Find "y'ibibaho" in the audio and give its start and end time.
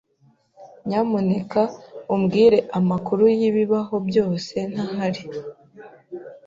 3.39-3.95